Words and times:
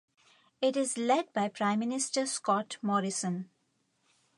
It 0.63 0.75
is 0.75 0.97
led 0.97 1.31
by 1.31 1.49
Prime 1.49 1.77
Minister 1.77 2.25
Scott 2.25 2.77
Morrison. 2.81 3.51